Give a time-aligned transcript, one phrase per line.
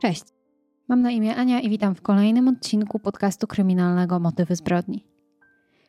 [0.00, 0.24] Cześć.
[0.88, 5.04] Mam na imię Ania i witam w kolejnym odcinku podcastu kryminalnego Motywy zbrodni.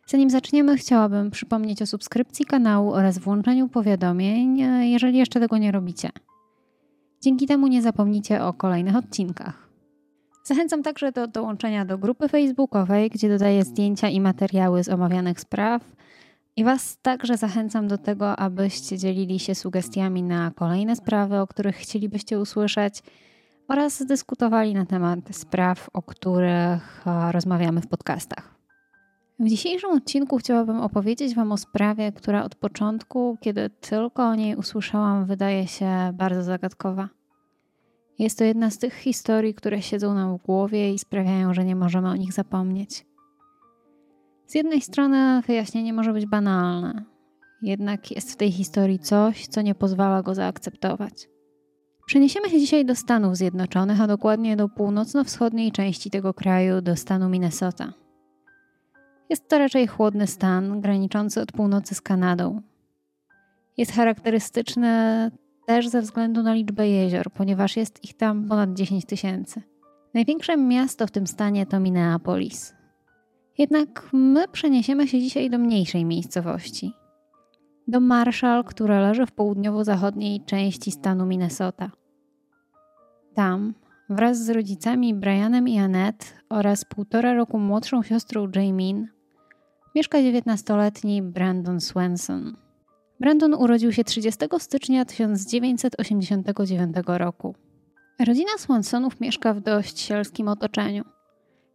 [0.08, 4.58] Zanim zaczniemy, chciałabym przypomnieć o subskrypcji kanału oraz włączeniu powiadomień,
[4.92, 6.10] jeżeli jeszcze tego nie robicie.
[7.22, 9.70] Dzięki temu nie zapomnicie o kolejnych odcinkach.
[10.44, 15.96] Zachęcam także do dołączenia do grupy facebookowej, gdzie dodaję zdjęcia i materiały z omawianych spraw.
[16.56, 21.76] I Was także zachęcam do tego, abyście dzielili się sugestiami na kolejne sprawy, o których
[21.76, 23.04] chcielibyście usłyszeć,
[23.72, 28.56] oraz dyskutowali na temat spraw, o których rozmawiamy w podcastach.
[29.40, 34.56] W dzisiejszym odcinku chciałabym opowiedzieć Wam o sprawie, która od początku, kiedy tylko o niej
[34.56, 37.10] usłyszałam, wydaje się bardzo zagadkowa.
[38.20, 41.76] Jest to jedna z tych historii, które siedzą nam w głowie i sprawiają, że nie
[41.76, 43.06] możemy o nich zapomnieć.
[44.46, 47.04] Z jednej strony wyjaśnienie może być banalne,
[47.62, 51.31] jednak jest w tej historii coś, co nie pozwala go zaakceptować.
[52.06, 57.30] Przeniesiemy się dzisiaj do Stanów Zjednoczonych, a dokładnie do północno-wschodniej części tego kraju, do stanu
[57.30, 57.94] Minnesota.
[59.30, 62.62] Jest to raczej chłodny stan, graniczący od północy z Kanadą.
[63.78, 65.32] Jest charakterystyczny
[65.66, 69.62] też ze względu na liczbę jezior, ponieważ jest ich tam ponad 10 tysięcy.
[70.14, 72.74] Największe miasto w tym stanie to Minneapolis.
[73.58, 76.94] Jednak my przeniesiemy się dzisiaj do mniejszej miejscowości.
[77.88, 81.92] Do Marshall, która leży w południowo-zachodniej części stanu Minnesota.
[83.34, 83.74] Tam,
[84.10, 89.08] wraz z rodzicami Brianem i Annette oraz półtora roku młodszą siostrą Jamin,
[89.96, 92.58] mieszka 19-letni Brandon Swenson.
[93.20, 97.56] Brandon urodził się 30 stycznia 1989 roku.
[98.28, 101.04] Rodzina Swansonów mieszka w dość sielskim otoczeniu.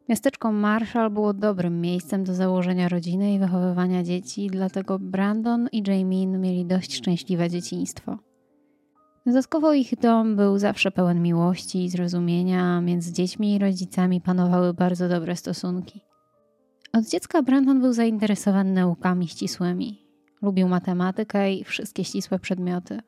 [0.08, 6.40] Miasteczko Marshall było dobrym miejscem do założenia rodziny i wychowywania dzieci, dlatego Brandon i Jamin
[6.40, 8.18] mieli dość szczęśliwe dzieciństwo.
[9.26, 15.08] Dodatkowo ich dom był zawsze pełen miłości i zrozumienia, między dziećmi i rodzicami panowały bardzo
[15.08, 16.00] dobre stosunki.
[16.92, 20.06] Od dziecka Brandon był zainteresowany naukami ścisłymi.
[20.42, 23.00] Lubił matematykę i wszystkie ścisłe przedmioty.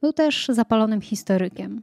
[0.00, 1.82] Był też zapalonym historykiem.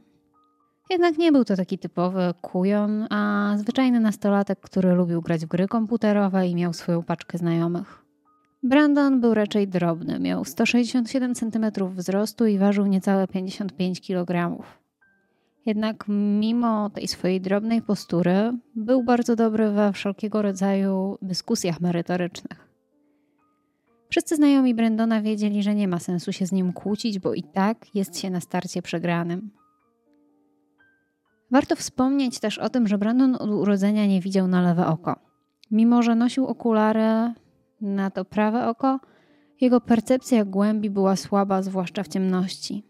[0.90, 5.68] Jednak nie był to taki typowy kujon, a zwyczajny nastolatek, który lubił grać w gry
[5.68, 8.07] komputerowe i miał swoją paczkę znajomych.
[8.68, 14.62] Brandon był raczej drobny, miał 167 cm wzrostu i ważył niecałe 55 kg.
[15.66, 22.68] Jednak mimo tej swojej drobnej postury, był bardzo dobry we wszelkiego rodzaju dyskusjach merytorycznych.
[24.10, 27.94] Wszyscy znajomi Brandona wiedzieli, że nie ma sensu się z nim kłócić, bo i tak
[27.94, 29.50] jest się na starcie przegranym.
[31.50, 35.16] Warto wspomnieć też o tym, że Brandon od urodzenia nie widział na lewe oko.
[35.70, 37.32] Mimo, że nosił okulary
[37.80, 39.00] na to prawe oko,
[39.60, 42.84] jego percepcja głębi była słaba, zwłaszcza w ciemności.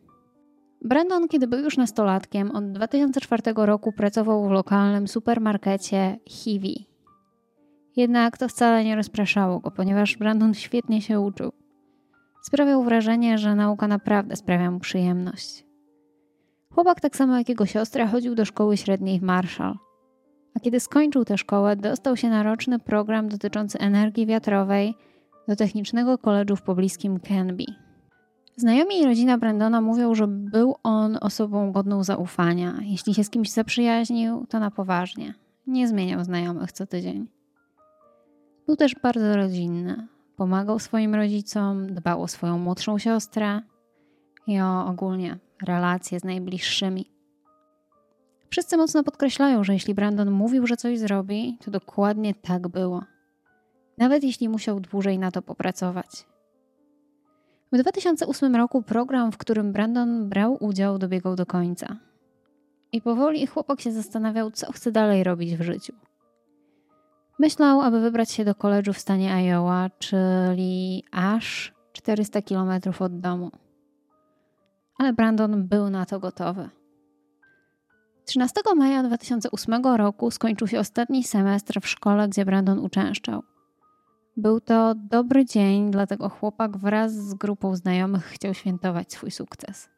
[0.84, 6.88] Brandon, kiedy był już nastolatkiem, od 2004 roku pracował w lokalnym supermarkecie Hiwi.
[7.96, 11.52] Jednak to wcale nie rozpraszało go, ponieważ Brandon świetnie się uczył.
[12.42, 15.64] Sprawiał wrażenie, że nauka naprawdę sprawia mu przyjemność.
[16.74, 19.87] Chłopak, tak samo jak jego siostra, chodził do szkoły średniej w Marshall.
[20.58, 24.94] A kiedy skończył tę szkołę, dostał się na roczny program dotyczący energii wiatrowej
[25.48, 27.64] do Technicznego Koledżu w pobliskim Canby.
[28.56, 32.78] Znajomi i rodzina Brandona mówią, że był on osobą godną zaufania.
[32.82, 35.34] Jeśli się z kimś zaprzyjaźnił, to na poważnie.
[35.66, 37.28] Nie zmieniał znajomych co tydzień.
[38.66, 40.06] Był też bardzo rodzinny.
[40.36, 43.60] Pomagał swoim rodzicom, dbał o swoją młodszą siostrę
[44.46, 47.17] i o ogólnie relacje z najbliższymi.
[48.50, 53.04] Wszyscy mocno podkreślają, że jeśli Brandon mówił, że coś zrobi, to dokładnie tak było.
[53.98, 56.26] Nawet jeśli musiał dłużej na to popracować.
[57.72, 61.96] W 2008 roku program, w którym Brandon brał udział, dobiegał do końca.
[62.92, 65.92] I powoli chłopak się zastanawiał, co chce dalej robić w życiu.
[67.38, 72.70] Myślał, aby wybrać się do koledżu w stanie Iowa, czyli aż 400 km
[73.00, 73.50] od domu.
[74.98, 76.68] Ale Brandon był na to gotowy.
[78.28, 83.42] 13 maja 2008 roku skończył się ostatni semestr w szkole, gdzie Brandon uczęszczał.
[84.36, 89.88] Był to dobry dzień, dlatego chłopak wraz z grupą znajomych chciał świętować swój sukces.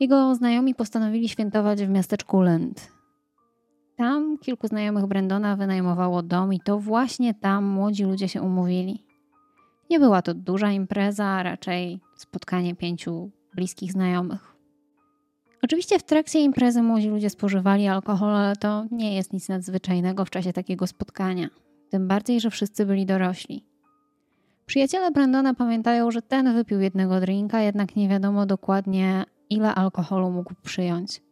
[0.00, 2.92] Jego znajomi postanowili świętować w miasteczku Lind.
[3.96, 9.04] Tam kilku znajomych Brandona wynajmowało dom i to właśnie tam młodzi ludzie się umówili.
[9.90, 14.49] Nie była to duża impreza, raczej spotkanie pięciu bliskich znajomych.
[15.62, 20.30] Oczywiście w trakcie imprezy młodzi ludzie spożywali alkohol, ale to nie jest nic nadzwyczajnego w
[20.30, 21.48] czasie takiego spotkania.
[21.90, 23.64] Tym bardziej, że wszyscy byli dorośli.
[24.66, 30.54] Przyjaciele Brandona pamiętają, że ten wypił jednego drinka, jednak nie wiadomo dokładnie, ile alkoholu mógł
[30.62, 31.22] przyjąć.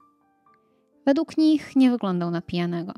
[1.06, 2.92] Według nich nie wyglądał na pijanego.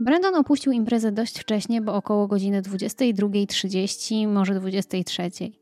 [0.00, 5.61] Brandon opuścił imprezę dość wcześnie, bo około godziny 22.30, może 23.00.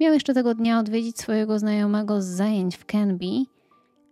[0.00, 3.44] Miał jeszcze tego dnia odwiedzić swojego znajomego z zajęć w Canby,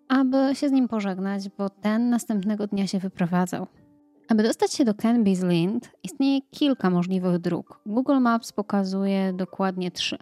[0.09, 3.67] aby się z nim pożegnać, bo ten następnego dnia się wyprowadzał.
[4.29, 7.81] Aby dostać się do Canby's Lind istnieje kilka możliwych dróg.
[7.87, 10.19] Google Maps pokazuje dokładnie trzy.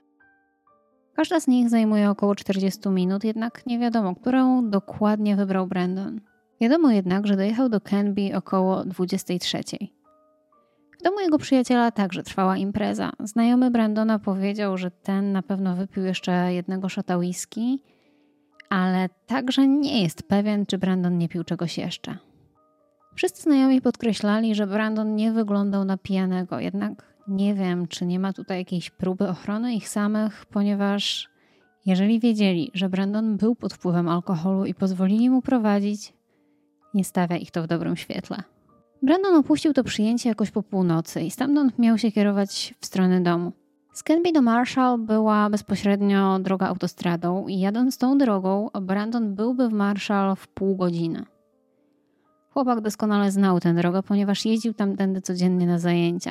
[1.15, 6.21] Każda z nich zajmuje około 40 minut, jednak nie wiadomo, którą dokładnie wybrał Brandon.
[6.61, 9.61] Wiadomo jednak, że dojechał do Canby około 23.
[10.99, 13.13] W domu jego przyjaciela także trwała impreza.
[13.21, 17.79] Znajomy Brandona powiedział, że ten na pewno wypił jeszcze jednego szota whisky,
[18.69, 22.19] ale także nie jest pewien, czy Brandon nie pił czegoś jeszcze.
[23.15, 28.33] Wszyscy znajomi podkreślali, że Brandon nie wyglądał na pijanego, jednak nie wiem, czy nie ma
[28.33, 31.29] tutaj jakiejś próby ochrony ich samych, ponieważ
[31.87, 36.13] jeżeli wiedzieli, że Brandon był pod wpływem alkoholu i pozwolili mu prowadzić,
[36.95, 38.43] nie stawia ich to w dobrym świetle.
[39.03, 43.53] Brandon opuścił to przyjęcie jakoś po północy i stamtąd miał się kierować w stronę domu.
[43.93, 49.73] Z Canby do Marshall była bezpośrednio droga autostradą i jadąc tą drogą, Brandon byłby w
[49.73, 51.25] Marshall w pół godziny.
[52.51, 56.31] Chłopak doskonale znał tę drogę, ponieważ jeździł tamtędy codziennie na zajęcia.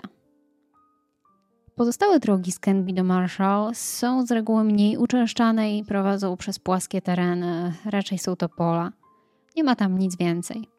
[1.75, 7.01] Pozostałe drogi z Canby do Marshall są z reguły mniej uczęszczane i prowadzą przez płaskie
[7.01, 8.91] tereny, raczej są to pola.
[9.55, 10.74] Nie ma tam nic więcej.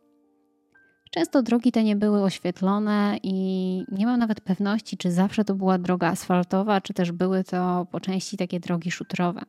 [1.17, 5.79] Często drogi te nie były oświetlone i nie mam nawet pewności, czy zawsze to była
[5.79, 9.43] droga asfaltowa, czy też były to po części takie drogi szutrowe.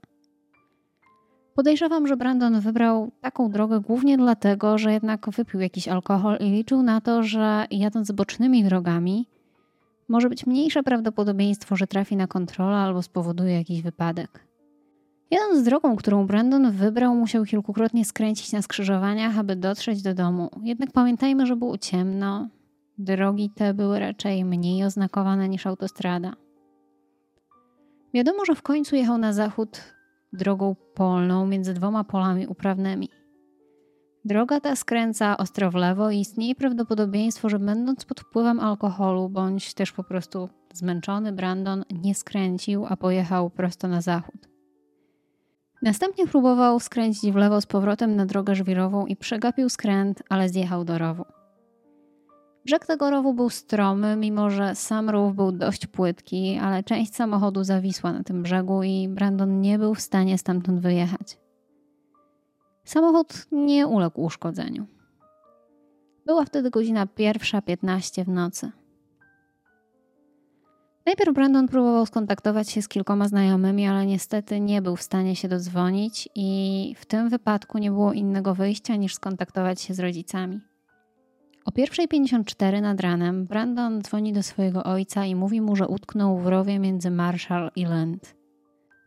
[1.56, 6.84] Podejrzewam, że Brandon wybrał taką drogę głównie dlatego, że jednak wypił jakiś alkohol i liczył
[6.84, 9.28] na to, że jadąc bocznymi drogami
[10.10, 14.47] może być mniejsze prawdopodobieństwo, że trafi na kontrolę albo spowoduje jakiś wypadek.
[15.32, 20.50] Jadąc drogą, którą Brandon wybrał, musiał kilkukrotnie skręcić na skrzyżowaniach, aby dotrzeć do domu.
[20.62, 22.48] Jednak pamiętajmy, że było ciemno.
[22.98, 26.34] Drogi te były raczej mniej oznakowane niż autostrada.
[28.14, 29.82] Wiadomo, że w końcu jechał na zachód
[30.34, 33.10] drogą polną między dwoma polami uprawnymi.
[34.26, 39.74] Droga ta skręca ostro w lewo i istnieje prawdopodobieństwo, że będąc pod wpływem alkoholu bądź
[39.74, 44.57] też po prostu zmęczony Brandon nie skręcił, a pojechał prosto na zachód.
[45.82, 50.86] Następnie próbował skręcić w lewo z powrotem na drogę żwirową i przegapił skręt, ale zjechał
[50.86, 51.26] do rowu.
[52.66, 57.64] Brzeg tego rowu był stromy, mimo że sam rów był dość płytki, ale część samochodu
[57.64, 61.38] zawisła na tym brzegu i Brandon nie był w stanie stamtąd wyjechać.
[62.84, 64.86] Samochód nie uległ uszkodzeniu.
[66.26, 68.72] Była wtedy godzina pierwsza piętnaście w nocy.
[71.08, 75.48] Najpierw Brandon próbował skontaktować się z kilkoma znajomymi, ale niestety nie był w stanie się
[75.48, 80.60] dodzwonić i w tym wypadku nie było innego wyjścia niż skontaktować się z rodzicami.
[81.66, 86.48] O 1.54 nad ranem Brandon dzwoni do swojego ojca i mówi mu, że utknął w
[86.48, 88.36] rowie między Marshall i Land.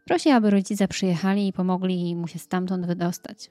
[0.07, 3.51] Prosi, aby rodzice przyjechali i pomogli mu się stamtąd wydostać.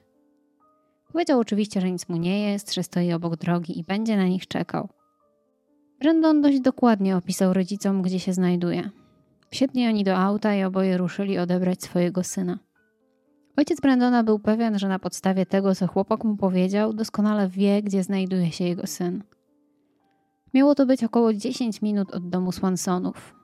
[1.12, 4.46] Powiedział oczywiście, że nic mu nie jest, że stoi obok drogi i będzie na nich
[4.46, 4.88] czekał.
[6.00, 8.90] Brandon dość dokładnie opisał rodzicom, gdzie się znajduje.
[9.50, 12.58] Wsiedli oni do auta i oboje ruszyli odebrać swojego syna.
[13.56, 18.02] Ojciec Brandona był pewien, że na podstawie tego, co chłopak mu powiedział, doskonale wie, gdzie
[18.02, 19.22] znajduje się jego syn.
[20.54, 23.34] Miało to być około 10 minut od domu Swansonów.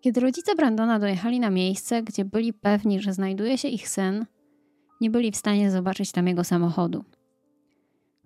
[0.00, 4.26] Kiedy rodzice Brandona dojechali na miejsce, gdzie byli pewni, że znajduje się ich syn,
[5.00, 7.04] nie byli w stanie zobaczyć tam jego samochodu.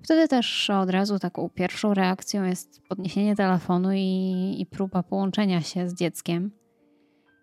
[0.02, 5.88] Wtedy też od razu taką pierwszą reakcją jest podniesienie telefonu i, i próba połączenia się
[5.88, 6.50] z dzieckiem.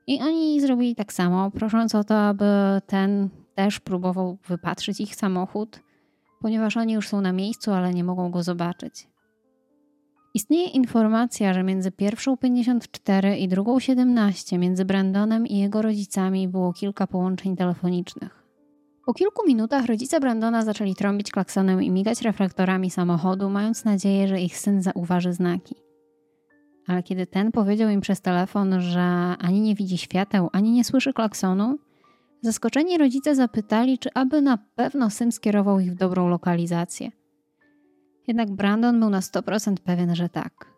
[0.07, 2.45] I oni zrobili tak samo, prosząc o to, aby
[2.87, 5.79] ten też próbował wypatrzyć ich samochód,
[6.41, 9.07] ponieważ oni już są na miejscu, ale nie mogą go zobaczyć.
[10.33, 16.73] Istnieje informacja, że między pierwszą 54 i drugą 17 między Brandonem i jego rodzicami było
[16.73, 18.38] kilka połączeń telefonicznych.
[19.09, 24.41] Po kilku minutach rodzice Brandona zaczęli trąbić klaksonem i migać reflektorami samochodu, mając nadzieję, że
[24.41, 25.75] ich syn zauważy znaki.
[26.87, 29.01] Ale kiedy ten powiedział im przez telefon, że
[29.39, 31.79] ani nie widzi świateł, ani nie słyszy klaksonu,
[32.41, 37.11] zaskoczeni rodzice zapytali, czy aby na pewno syn skierował ich w dobrą lokalizację.
[38.27, 40.73] Jednak Brandon był na 100% pewien, że tak.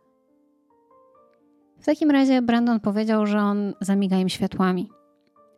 [1.80, 4.90] W takim razie Brandon powiedział, że on zamiga im światłami.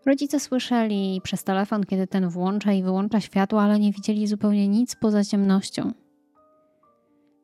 [0.06, 4.96] Rodzice słyszeli przez telefon, kiedy ten włącza i wyłącza światło, ale nie widzieli zupełnie nic
[4.96, 5.92] poza ciemnością.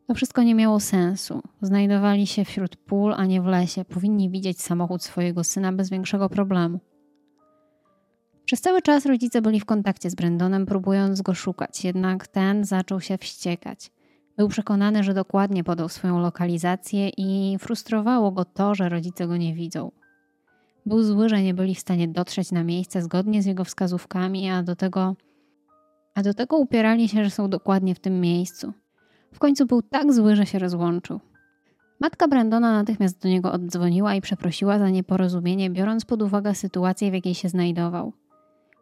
[0.08, 1.42] To wszystko nie miało sensu.
[1.62, 3.86] Znajdowali się wśród pól, a nie w lesie.
[3.86, 6.80] Powinni widzieć samochód swojego syna bez większego problemu.
[8.46, 13.02] Przez cały czas rodzice byli w kontakcie z Brandonem, próbując go szukać, jednak ten zaczął
[13.02, 13.92] się wściekać.
[14.38, 19.54] Był przekonany, że dokładnie podał swoją lokalizację i frustrowało go to, że rodzice go nie
[19.54, 19.92] widzą.
[20.86, 24.64] Był zły, że nie byli w stanie dotrzeć na miejsce zgodnie z jego wskazówkami, a
[24.64, 25.16] do tego,
[26.16, 28.74] a do tego upierali się, że są dokładnie w tym miejscu.
[29.34, 31.20] W końcu był tak zły, że się rozłączył.
[32.00, 37.14] Matka Brandona natychmiast do niego oddzwoniła i przeprosiła za nieporozumienie, biorąc pod uwagę sytuację, w
[37.14, 38.14] jakiej się znajdował.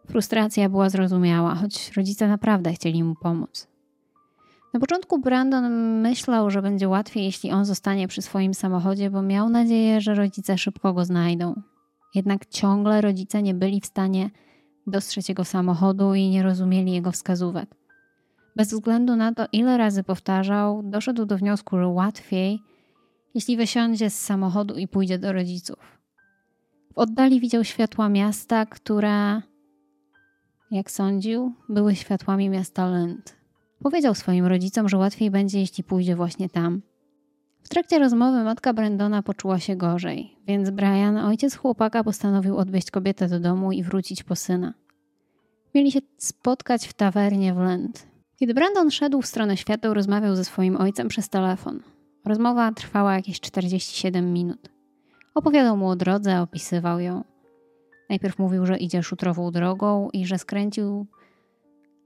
[0.07, 3.67] Frustracja była zrozumiała, choć rodzice naprawdę chcieli mu pomóc.
[4.73, 9.49] Na początku Brandon myślał, że będzie łatwiej, jeśli on zostanie przy swoim samochodzie, bo miał
[9.49, 11.61] nadzieję, że rodzice szybko go znajdą.
[12.17, 14.29] Jednak ciągle rodzice nie byli w stanie
[14.87, 17.75] dostrzec jego samochodu i nie rozumieli jego wskazówek.
[18.55, 22.59] Bez względu na to, ile razy powtarzał, doszedł do wniosku, że łatwiej,
[23.35, 25.99] jeśli wysiądzie z samochodu i pójdzie do rodziców.
[26.93, 29.41] W oddali widział światła miasta, które,
[30.71, 33.35] jak sądził, były światłami miasta Lund.
[33.83, 36.81] Powiedział swoim rodzicom, że łatwiej będzie, jeśli pójdzie właśnie tam.
[37.67, 43.27] W trakcie rozmowy matka Brendona poczuła się gorzej, więc Brian, ojciec chłopaka, postanowił odwieźć kobietę
[43.27, 44.73] do domu i wrócić po syna.
[45.75, 48.07] Mieli się spotkać w tawernie w Lent.
[48.39, 51.79] Kiedy Brandon szedł w stronę świateł, rozmawiał ze swoim ojcem przez telefon.
[52.25, 54.69] Rozmowa trwała jakieś 47 minut.
[55.35, 57.23] Opowiadał mu o drodze, opisywał ją.
[58.09, 61.05] Najpierw mówił, że idzie szutrową drogą i że skręcił,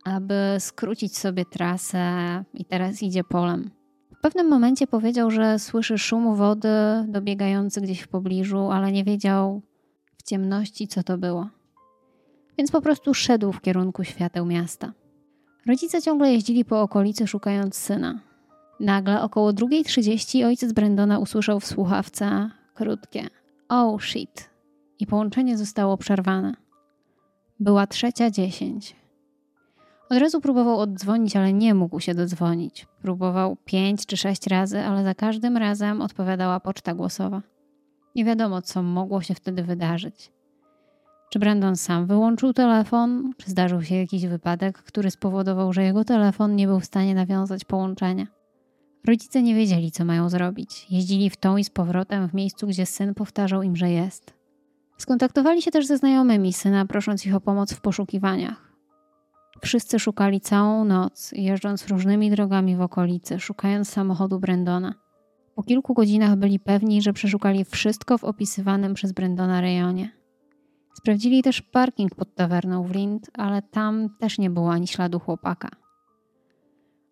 [0.06, 3.81] aby skrócić sobie trasę i teraz idzie polem.
[4.22, 6.70] Pewnym momencie powiedział, że słyszy szum wody
[7.08, 9.62] dobiegający gdzieś w pobliżu, ale nie wiedział
[10.18, 11.50] w ciemności, co to było.
[12.58, 14.94] Więc po prostu szedł w kierunku świateł miasta.
[15.68, 18.20] Rodzice ciągle jeździli po okolicy szukając syna.
[18.80, 23.28] Nagle około 2.30 ojciec Brendona usłyszał w słuchawce krótkie
[23.70, 24.50] Oh shit
[25.00, 26.54] i połączenie zostało przerwane.
[27.60, 29.01] Była trzecia dziesięć.
[30.12, 32.88] Od razu próbował oddzwonić, ale nie mógł się dodzwonić.
[33.02, 37.42] Próbował pięć czy sześć razy, ale za każdym razem odpowiadała poczta głosowa.
[38.16, 40.32] Nie wiadomo, co mogło się wtedy wydarzyć.
[41.30, 46.56] Czy Brandon sam wyłączył telefon, czy zdarzył się jakiś wypadek, który spowodował, że jego telefon
[46.56, 48.28] nie był w stanie nawiązać połączenia.
[49.08, 50.88] Rodzice nie wiedzieli, co mają zrobić.
[50.90, 54.34] Jeździli w tą i z powrotem w miejscu, gdzie syn powtarzał im, że jest.
[54.98, 58.71] Skontaktowali się też ze znajomymi syna, prosząc ich o pomoc w poszukiwaniach.
[59.62, 64.94] Wszyscy szukali całą noc, jeżdżąc różnymi drogami w okolicy, szukając samochodu Brendona.
[65.56, 70.12] Po kilku godzinach byli pewni, że przeszukali wszystko w opisywanym przez Brendona rejonie.
[70.94, 75.70] Sprawdzili też parking pod tawerną w Lind, ale tam też nie było ani śladu chłopaka.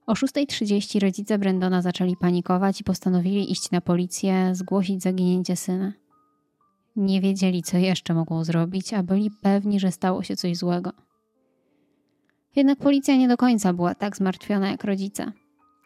[0.08, 5.94] O 6.30 rodzice Brendona zaczęli panikować i postanowili iść na policję, zgłosić zaginięcie syna.
[6.96, 11.09] Nie wiedzieli, co jeszcze mogą zrobić, a byli pewni, że stało się coś złego.
[12.56, 15.32] Jednak policja nie do końca była tak zmartwiona jak rodzice.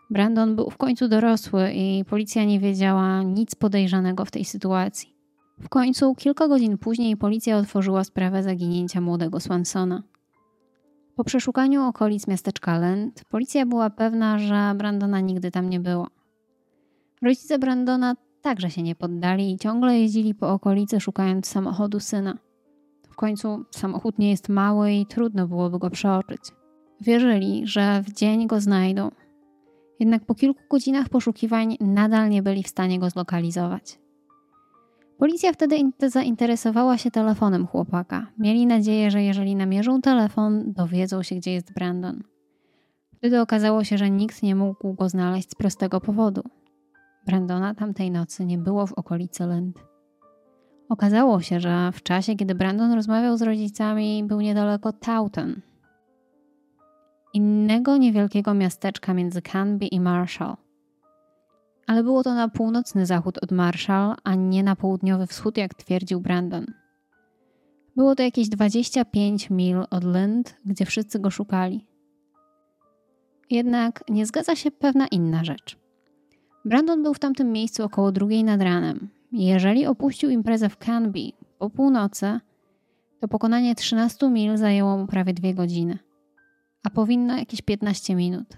[0.10, 5.14] Brandon był w końcu dorosły i policja nie wiedziała nic podejrzanego w tej sytuacji.
[5.60, 10.04] W końcu, kilka godzin później, policja otworzyła sprawę zaginięcia młodego Swansona.
[11.16, 16.08] Po przeszukaniu okolic miasteczka Lent, policja była pewna, że Brandona nigdy tam nie było.
[17.22, 22.38] Rodzice Brandona także się nie poddali i ciągle jeździli po okolicy szukając samochodu syna.
[23.14, 26.42] W końcu samochód nie jest mały i trudno byłoby go przeoczyć.
[27.02, 29.12] Wierzyli, że w dzień go znajdą.
[30.00, 34.00] Jednak po kilku godzinach poszukiwań nadal nie byli w stanie go zlokalizować.
[35.18, 38.28] Policja wtedy zainteresowała się telefonem chłopaka.
[38.38, 42.24] Mieli nadzieję, że jeżeli namierzą telefon, dowiedzą się, gdzie jest Brandon.
[43.18, 46.42] Wtedy okazało się, że nikt nie mógł go znaleźć z prostego powodu.
[47.26, 49.93] Brandona tamtej nocy nie było w okolicy Lend.
[50.90, 55.62] Okazało się, że w czasie, kiedy Brandon rozmawiał z rodzicami, był niedaleko Taunton,
[57.34, 60.56] innego niewielkiego miasteczka między Canby i Marshall.
[61.88, 66.22] Ale było to na północny zachód od Marshall, a nie na południowy wschód, jak twierdził
[66.22, 66.66] Brandon.
[67.96, 71.88] Było to jakieś 25 mil od Lind, gdzie wszyscy go szukali.
[73.50, 75.78] Jednak nie zgadza się pewna inna rzecz.
[76.66, 79.10] Brandon był w tamtym miejscu około drugiej nad ranem.
[79.34, 82.40] Jeżeli opuścił imprezę w Canby po północy,
[83.20, 86.00] to pokonanie 13 mil zajęło mu prawie dwie godziny
[86.84, 88.58] a powinno jakieś 15 minut.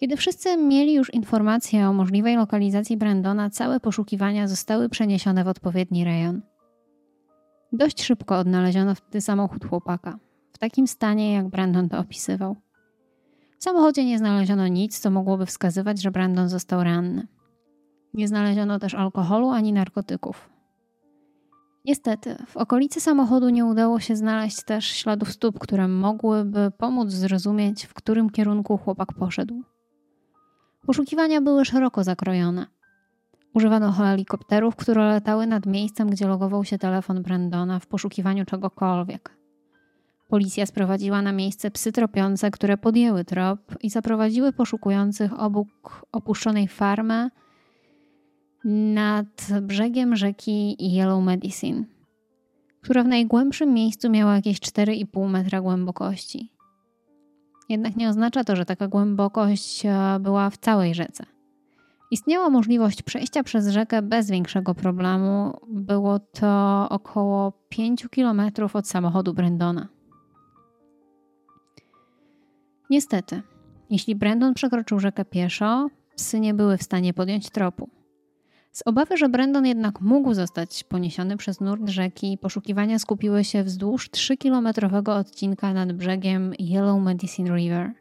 [0.00, 6.04] Kiedy wszyscy mieli już informację o możliwej lokalizacji Brandona, całe poszukiwania zostały przeniesione w odpowiedni
[6.04, 6.42] rejon.
[7.72, 10.18] Dość szybko odnaleziono wtedy samochód chłopaka,
[10.52, 12.56] w takim stanie, jak Brandon to opisywał.
[13.58, 17.26] W samochodzie nie znaleziono nic, co mogłoby wskazywać, że Brandon został ranny.
[18.14, 20.50] Nie znaleziono też alkoholu ani narkotyków.
[21.84, 27.86] Niestety, w okolicy samochodu nie udało się znaleźć też śladów stóp, które mogłyby pomóc zrozumieć,
[27.86, 29.62] w którym kierunku chłopak poszedł.
[30.86, 32.66] Poszukiwania były szeroko zakrojone.
[33.54, 39.38] Używano helikopterów, które latały nad miejscem, gdzie logował się telefon Brandona w poszukiwaniu czegokolwiek.
[40.28, 47.30] Policja sprowadziła na miejsce psy tropiące, które podjęły trop i zaprowadziły poszukujących obok opuszczonej farmy
[48.68, 51.84] nad brzegiem rzeki Yellow Medicine,
[52.80, 56.52] która w najgłębszym miejscu miała jakieś 4,5 metra głębokości.
[57.68, 61.24] Jednak nie oznacza to, że taka głębokość e, była w całej rzece.
[62.10, 65.60] Istniała możliwość przejścia przez rzekę bez większego problemu.
[65.68, 69.88] Było to około 5 km od samochodu Brendona.
[72.90, 73.42] Niestety,
[73.90, 77.97] jeśli Brandon przekroczył rzekę pieszo, psy nie były w stanie podjąć tropu.
[78.72, 84.10] Z obawy, że Brandon jednak mógł zostać poniesiony przez nurt rzeki, poszukiwania skupiły się wzdłuż
[84.10, 87.92] 3-kilometrowego odcinka nad brzegiem Yellow Medicine River.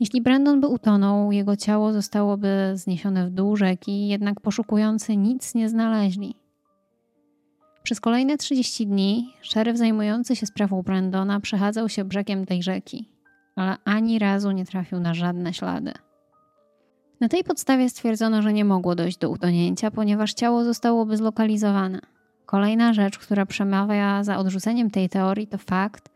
[0.00, 5.68] Jeśli Brandon by utonął, jego ciało zostałoby zniesione w dół rzeki, jednak poszukujący nic nie
[5.68, 6.34] znaleźli.
[7.82, 13.08] Przez kolejne 30 dni szeryf zajmujący się sprawą Brandona przechadzał się brzegiem tej rzeki,
[13.56, 15.92] ale ani razu nie trafił na żadne ślady.
[17.24, 22.00] Na tej podstawie stwierdzono, że nie mogło dojść do utonięcia, ponieważ ciało zostałoby zlokalizowane.
[22.46, 26.10] Kolejna rzecz, która przemawia za odrzuceniem tej teorii, to fakt,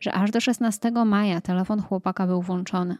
[0.00, 2.96] że aż do 16 maja telefon chłopaka był włączony.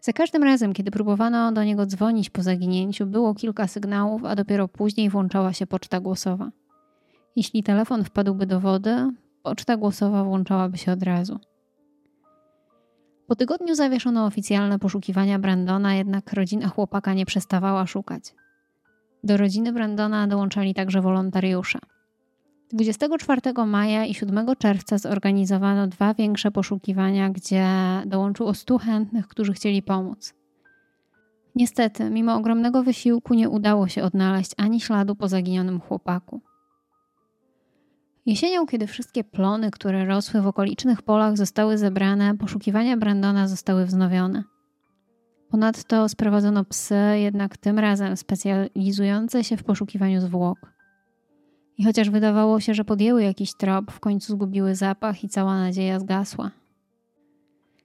[0.00, 4.68] Za każdym razem, kiedy próbowano do niego dzwonić po zaginięciu, było kilka sygnałów, a dopiero
[4.68, 6.50] później włączała się poczta głosowa.
[7.36, 9.10] Jeśli telefon wpadłby do wody,
[9.42, 11.40] poczta głosowa włączałaby się od razu.
[13.32, 18.34] Po tygodniu zawieszono oficjalne poszukiwania Brandona, jednak rodzina chłopaka nie przestawała szukać.
[19.24, 21.78] Do rodziny Brandona dołączali także wolontariusze.
[22.72, 27.66] 24 maja i 7 czerwca zorganizowano dwa większe poszukiwania, gdzie
[28.06, 30.34] dołączyło 100 chętnych, którzy chcieli pomóc.
[31.54, 36.40] Niestety, mimo ogromnego wysiłku, nie udało się odnaleźć ani śladu po zaginionym chłopaku.
[38.26, 44.44] Jesienią, kiedy wszystkie plony, które rosły w okolicznych polach, zostały zebrane, poszukiwania Brandona zostały wznowione.
[45.50, 50.58] Ponadto sprowadzono psy, jednak tym razem specjalizujące się w poszukiwaniu zwłok.
[51.78, 56.00] I chociaż wydawało się, że podjęły jakiś trop, w końcu zgubiły zapach i cała nadzieja
[56.00, 56.50] zgasła.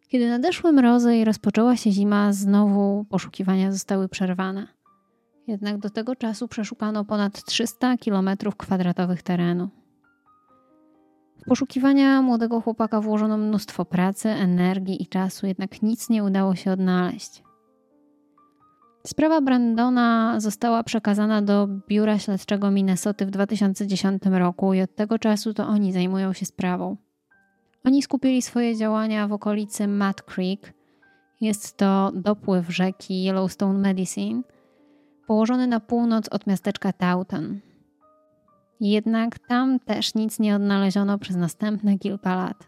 [0.08, 4.68] Kiedy nadeszły mrozy i rozpoczęła się zima, znowu poszukiwania zostały przerwane.
[5.48, 9.70] Jednak do tego czasu przeszukano ponad 300 km2 terenu
[11.46, 17.44] poszukiwania młodego chłopaka włożono mnóstwo pracy, energii i czasu, jednak nic nie udało się odnaleźć.
[19.08, 25.54] Sprawa Brandona została przekazana do biura śledczego Minnesoty w 2010 roku i od tego czasu
[25.54, 26.98] to oni zajmują się sprawą.
[27.84, 30.74] Oni skupili swoje działania w okolicy Mud Creek.
[31.42, 34.42] Jest to dopływ rzeki Yellowstone Medicine,
[35.28, 37.60] położony na północ od miasteczka Taunton.
[38.80, 42.68] Jednak tam też nic nie odnaleziono przez następne kilka lat.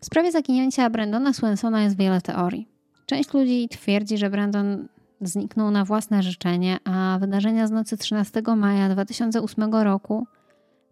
[0.00, 2.68] W sprawie zaginięcia Brandona Swensona jest wiele teorii.
[3.06, 4.88] Część ludzi twierdzi, że Brandon
[5.20, 10.26] zniknął na własne życzenie, a wydarzenia z nocy 13 maja 2008 roku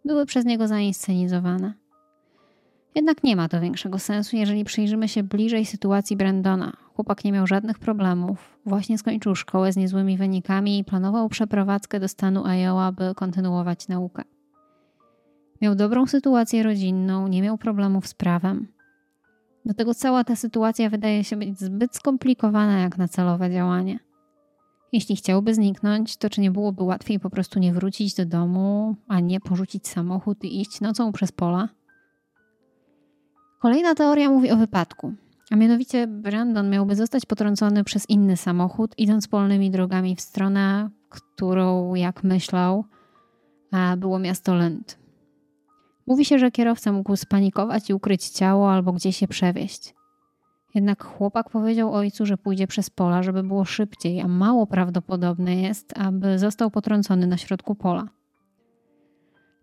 [0.05, 1.73] były przez niego zainscenizowane.
[2.95, 6.73] Jednak nie ma to większego sensu, jeżeli przyjrzymy się bliżej sytuacji Brandona.
[6.95, 12.09] Chłopak nie miał żadnych problemów, właśnie skończył szkołę z niezłymi wynikami i planował przeprowadzkę do
[12.09, 14.23] stanu Iowa, by kontynuować naukę.
[15.61, 18.69] Miał dobrą sytuację rodzinną, nie miał problemów z prawem.
[19.65, 23.99] Do tego cała ta sytuacja wydaje się być zbyt skomplikowana jak na celowe działanie.
[24.93, 29.21] Jeśli chciałby zniknąć, to czy nie byłoby łatwiej po prostu nie wrócić do domu, a
[29.21, 31.69] nie porzucić samochód i iść nocą przez pola?
[33.59, 35.15] Kolejna teoria mówi o wypadku,
[35.51, 41.95] a mianowicie Brandon miałby zostać potrącony przez inny samochód, idąc polnymi drogami w stronę, którą,
[41.95, 42.85] jak myślał,
[43.97, 44.99] było miasto Lund.
[46.07, 49.95] Mówi się, że kierowca mógł spanikować i ukryć ciało albo gdzieś się przewieźć.
[50.75, 55.99] Jednak chłopak powiedział ojcu, że pójdzie przez pola, żeby było szybciej, a mało prawdopodobne jest,
[55.99, 58.09] aby został potrącony na środku pola.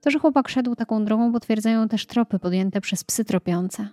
[0.01, 3.87] To, że chłopak szedł taką drogą, potwierdzają też tropy podjęte przez psy tropiące.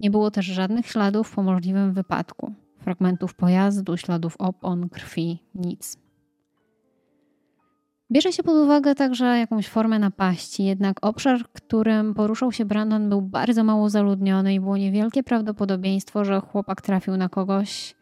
[0.00, 2.52] Nie było też żadnych śladów po możliwym wypadku.
[2.78, 5.98] Fragmentów pojazdu, śladów opon, krwi, nic.
[8.12, 13.22] Bierze się pod uwagę także jakąś formę napaści, jednak obszar, którym poruszał się Brandon, był
[13.22, 17.94] bardzo mało zaludniony i było niewielkie prawdopodobieństwo, że chłopak trafił na kogoś,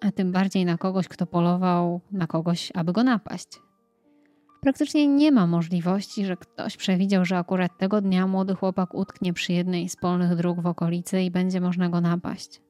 [0.00, 3.48] a tym bardziej na kogoś, kto polował na kogoś, aby go napaść.
[4.60, 9.52] Praktycznie nie ma możliwości, że ktoś przewidział, że akurat tego dnia młody chłopak utknie przy
[9.52, 12.60] jednej z polnych dróg w okolicy i będzie można go napaść.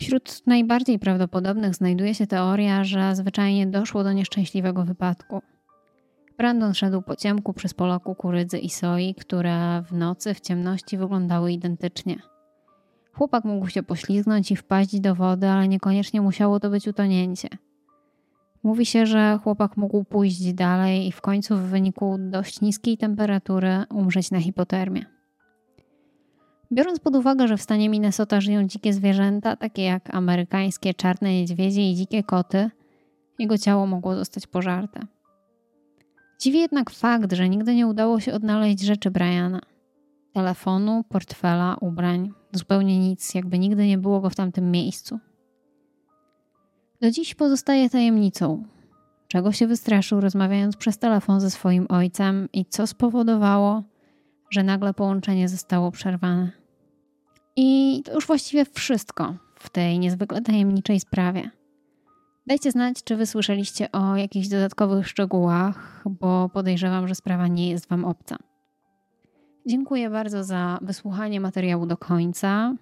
[0.00, 5.42] Wśród najbardziej prawdopodobnych znajduje się teoria, że zwyczajnie doszło do nieszczęśliwego wypadku.
[6.38, 11.52] Brandon szedł po ciemku przez pola kukurydzy i soi, które w nocy w ciemności wyglądały
[11.52, 12.16] identycznie.
[13.12, 17.48] Chłopak mógł się poślizgnąć i wpaść do wody, ale niekoniecznie musiało to być utonięcie.
[18.62, 23.84] Mówi się, że chłopak mógł pójść dalej i w końcu w wyniku dość niskiej temperatury
[23.90, 25.04] umrzeć na hipotermię.
[26.72, 31.90] Biorąc pod uwagę, że w stanie Minnesota żyją dzikie zwierzęta, takie jak amerykańskie czarne niedźwiedzie
[31.90, 32.70] i dzikie koty,
[33.38, 35.00] jego ciało mogło zostać pożarte.
[36.40, 39.60] Dziwi jednak fakt, że nigdy nie udało się odnaleźć rzeczy Briana.
[40.32, 45.18] Telefonu, portfela, ubrań, zupełnie nic, jakby nigdy nie było go w tamtym miejscu.
[47.02, 48.64] Do dziś pozostaje tajemnicą,
[49.28, 53.82] czego się wystraszył rozmawiając przez telefon ze swoim ojcem i co spowodowało,
[54.50, 56.50] że nagle połączenie zostało przerwane.
[57.56, 61.50] I to już właściwie wszystko w tej niezwykle tajemniczej sprawie.
[62.46, 68.04] Dajcie znać, czy wysłyszeliście o jakichś dodatkowych szczegółach, bo podejrzewam, że sprawa nie jest Wam
[68.04, 68.36] obca.
[69.66, 72.74] Dziękuję bardzo za wysłuchanie materiału do końca.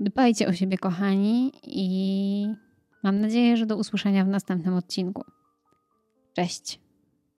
[0.00, 2.46] Dbajcie o siebie, kochani, i
[3.02, 5.24] mam nadzieję, że do usłyszenia w następnym odcinku.
[6.32, 6.81] Cześć.